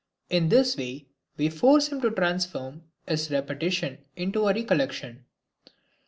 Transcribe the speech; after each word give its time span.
In 0.31 0.49
this 0.49 0.77
way 0.77 1.05
we 1.37 1.49
force 1.51 1.89
him 1.89 2.01
to 2.01 2.09
transform 2.09 2.85
his 3.07 3.29
repetition 3.29 3.99
into 4.17 4.47
a 4.47 4.53
recollection. 4.55 5.25